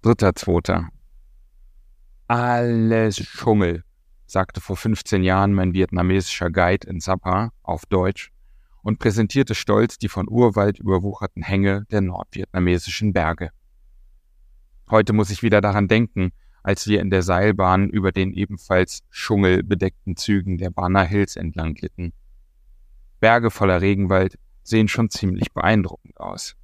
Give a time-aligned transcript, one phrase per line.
[0.00, 0.88] Dritter, zweiter.
[2.28, 3.82] Alles Schummel,
[4.26, 8.30] sagte vor 15 Jahren mein vietnamesischer Guide in Sapa auf Deutsch
[8.82, 13.50] und präsentierte stolz die von Urwald überwucherten Hänge der nordvietnamesischen Berge.
[14.88, 16.30] Heute muss ich wieder daran denken,
[16.66, 22.12] als wir in der Seilbahn über den ebenfalls schungelbedeckten Zügen der Bana Hills entlang glitten.
[23.20, 26.56] Berge voller Regenwald sehen schon ziemlich beeindruckend aus.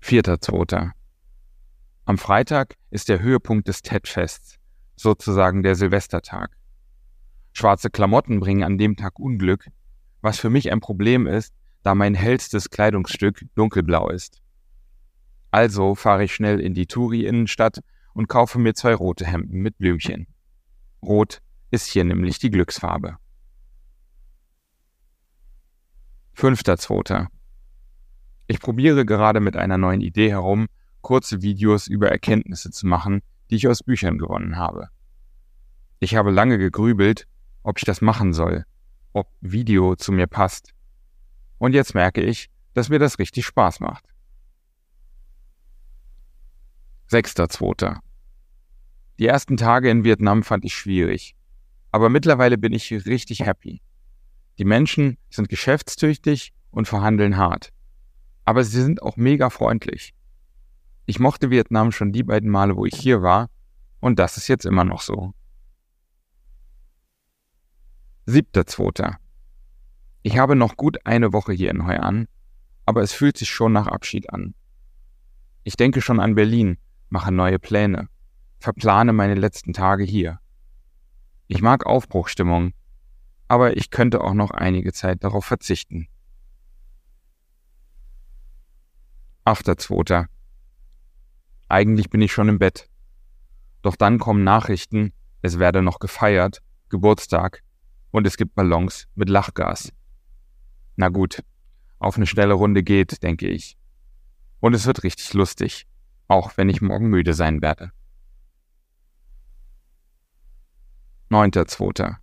[0.00, 0.92] Vierter Zweiter.
[2.06, 4.56] Am Freitag ist der Höhepunkt des Tet-Fests,
[4.96, 6.56] sozusagen der Silvestertag.
[7.52, 9.66] Schwarze Klamotten bringen an dem Tag Unglück,
[10.22, 14.39] was für mich ein Problem ist, da mein hellstes Kleidungsstück dunkelblau ist.
[15.50, 17.80] Also fahre ich schnell in die Turi-Innenstadt
[18.12, 20.26] und kaufe mir zwei rote Hemden mit Blümchen.
[21.02, 23.16] Rot ist hier nämlich die Glücksfarbe.
[26.32, 27.28] Fünfter Zweiter.
[28.46, 30.66] Ich probiere gerade mit einer neuen Idee herum,
[31.02, 34.88] kurze Videos über Erkenntnisse zu machen, die ich aus Büchern gewonnen habe.
[35.98, 37.26] Ich habe lange gegrübelt,
[37.62, 38.64] ob ich das machen soll,
[39.12, 40.72] ob Video zu mir passt.
[41.58, 44.09] Und jetzt merke ich, dass mir das richtig Spaß macht.
[47.10, 48.04] Sechster Zweiter.
[49.18, 51.34] Die ersten Tage in Vietnam fand ich schwierig,
[51.90, 53.82] aber mittlerweile bin ich richtig happy.
[54.58, 57.72] Die Menschen sind geschäftstüchtig und verhandeln hart,
[58.44, 60.14] aber sie sind auch mega freundlich.
[61.04, 63.50] Ich mochte Vietnam schon die beiden Male, wo ich hier war,
[63.98, 65.32] und das ist jetzt immer noch so.
[68.26, 69.18] Siebter Zweiter.
[70.22, 72.28] Ich habe noch gut eine Woche hier in Hoi An,
[72.86, 74.54] aber es fühlt sich schon nach Abschied an.
[75.64, 76.78] Ich denke schon an Berlin,
[77.10, 78.08] mache neue Pläne,
[78.60, 80.38] verplane meine letzten Tage hier.
[81.48, 82.72] Ich mag Aufbruchstimmung,
[83.48, 86.08] aber ich könnte auch noch einige Zeit darauf verzichten.
[89.44, 90.26] 8.2.
[91.68, 92.88] Eigentlich bin ich schon im Bett.
[93.82, 97.62] Doch dann kommen Nachrichten, es werde noch gefeiert, Geburtstag,
[98.12, 99.92] und es gibt Ballons mit Lachgas.
[100.96, 101.42] Na gut,
[101.98, 103.76] auf eine schnelle Runde geht, denke ich.
[104.60, 105.86] Und es wird richtig lustig
[106.30, 107.90] auch wenn ich morgen müde sein werde.
[111.28, 112.16] 9.2.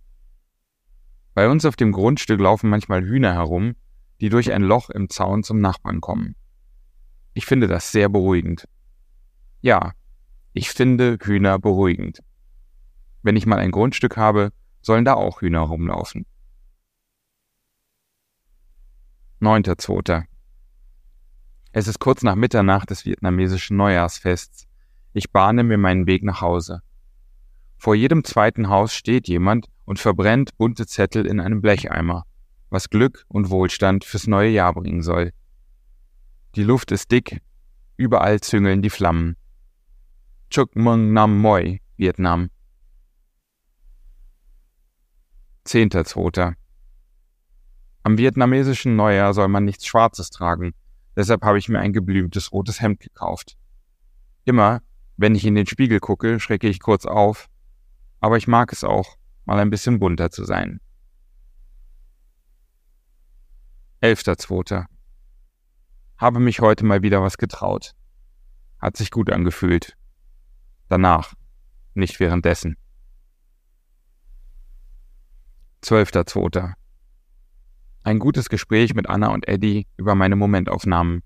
[1.34, 3.76] Bei uns auf dem Grundstück laufen manchmal Hühner herum,
[4.22, 6.36] die durch ein Loch im Zaun zum Nachbarn kommen.
[7.34, 8.66] Ich finde das sehr beruhigend.
[9.60, 9.92] Ja,
[10.54, 12.20] ich finde Hühner beruhigend.
[13.22, 16.24] Wenn ich mal ein Grundstück habe, sollen da auch Hühner rumlaufen.
[19.42, 20.24] 9.2.
[21.72, 24.66] Es ist kurz nach Mitternacht des vietnamesischen Neujahrsfests.
[25.12, 26.82] Ich bahne mir meinen Weg nach Hause.
[27.76, 32.24] Vor jedem zweiten Haus steht jemand und verbrennt bunte Zettel in einem Blecheimer,
[32.70, 35.32] was Glück und Wohlstand fürs neue Jahr bringen soll.
[36.56, 37.40] Die Luft ist dick,
[37.96, 39.36] überall züngeln die Flammen.
[40.50, 42.50] Chuk Mung Nam Moi, Vietnam.
[45.66, 46.54] 10.2.
[48.02, 50.72] Am vietnamesischen Neujahr soll man nichts Schwarzes tragen,
[51.18, 53.58] Deshalb habe ich mir ein geblümtes rotes Hemd gekauft.
[54.44, 54.82] Immer,
[55.16, 57.50] wenn ich in den Spiegel gucke, schrecke ich kurz auf,
[58.20, 60.80] aber ich mag es auch, mal ein bisschen bunter zu sein.
[64.00, 64.86] 11.2.
[66.18, 67.96] Habe mich heute mal wieder was getraut.
[68.78, 69.96] Hat sich gut angefühlt.
[70.88, 71.34] Danach,
[71.94, 72.76] nicht währenddessen.
[75.82, 76.74] 12.2.
[78.08, 81.22] Ein gutes Gespräch mit Anna und Eddie über meine Momentaufnahmen.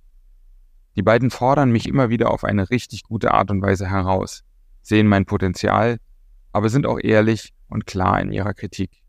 [0.96, 4.42] Die beiden fordern mich immer wieder auf eine richtig gute Art und Weise heraus,
[4.82, 5.98] sehen mein Potenzial
[6.52, 9.02] aber sind auch ehrlich und klar in ihrer Kritik.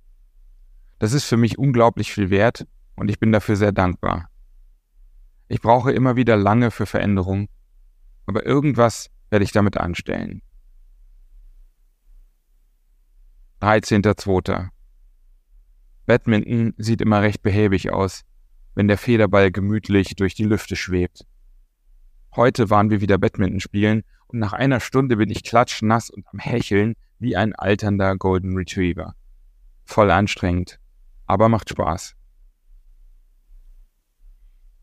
[0.99, 2.65] Das ist für mich unglaublich viel wert
[2.95, 4.29] und ich bin dafür sehr dankbar.
[5.47, 7.49] Ich brauche immer wieder lange für Veränderung,
[8.27, 10.41] aber irgendwas werde ich damit anstellen.
[13.61, 14.69] 13.02.
[16.05, 18.23] Badminton sieht immer recht behäbig aus,
[18.75, 21.25] wenn der Federball gemütlich durch die Lüfte schwebt.
[22.35, 26.39] Heute waren wir wieder Badminton spielen und nach einer Stunde bin ich klatschnass und am
[26.39, 29.15] Hecheln wie ein alternder Golden Retriever.
[29.85, 30.79] Voll anstrengend,
[31.25, 32.15] aber macht Spaß.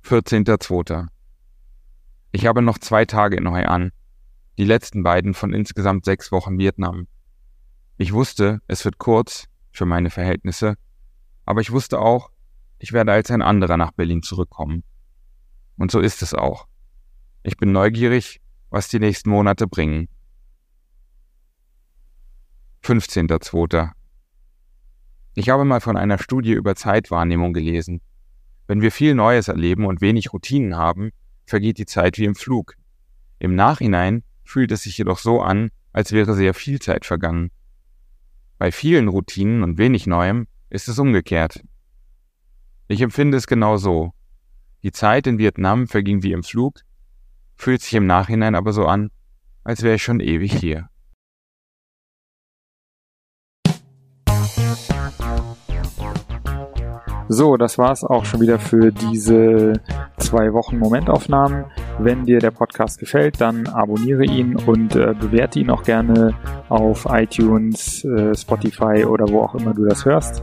[0.05, 1.08] 14.02.
[2.32, 3.90] Ich habe noch zwei Tage in Hoi An,
[4.56, 7.08] die letzten beiden von insgesamt sechs Wochen Vietnam.
[7.96, 10.76] Ich wusste, es wird kurz, für meine Verhältnisse,
[11.50, 12.31] aber ich wusste auch,
[12.79, 14.85] ich werde als ein anderer nach Berlin zurückkommen.
[15.76, 16.69] Und so ist es auch.
[17.43, 20.08] Ich bin neugierig, was die nächsten Monate bringen.
[22.85, 23.91] 15.02.
[25.35, 28.00] Ich habe mal von einer Studie über Zeitwahrnehmung gelesen.
[28.69, 31.11] Wenn wir viel Neues erleben und wenig Routinen haben,
[31.47, 32.76] vergeht die Zeit wie im Flug.
[33.41, 37.50] Im Nachhinein fühlt es sich jedoch so an, als wäre sehr viel Zeit vergangen.
[38.56, 41.62] Bei vielen Routinen und wenig Neuem ist es umgekehrt.
[42.88, 44.12] Ich empfinde es genau so.
[44.82, 46.81] Die Zeit in Vietnam verging wie im Flug,
[47.56, 49.11] fühlt sich im Nachhinein aber so an,
[49.64, 50.88] als wäre ich schon ewig hier.
[57.32, 59.75] So, das war's auch schon wieder für diese
[60.19, 61.66] zwei Wochen Momentaufnahmen.
[62.00, 66.34] Wenn dir der Podcast gefällt, dann abonniere ihn und äh, bewerte ihn auch gerne
[66.69, 70.43] auf iTunes, äh, Spotify oder wo auch immer du das hörst.